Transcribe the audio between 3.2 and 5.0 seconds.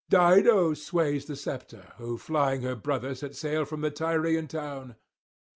sail from the Tyrian town.